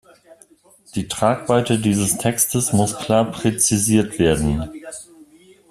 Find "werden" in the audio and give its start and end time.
4.17-4.67